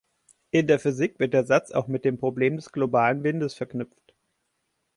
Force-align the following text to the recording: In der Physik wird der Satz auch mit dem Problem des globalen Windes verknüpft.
In 0.49 0.65
der 0.65 0.79
Physik 0.79 1.19
wird 1.19 1.35
der 1.35 1.45
Satz 1.45 1.69
auch 1.69 1.87
mit 1.87 2.05
dem 2.05 2.17
Problem 2.17 2.55
des 2.55 2.71
globalen 2.71 3.23
Windes 3.23 3.53
verknüpft. 3.53 4.15